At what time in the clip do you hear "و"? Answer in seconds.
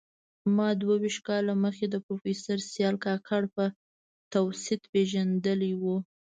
5.81-5.83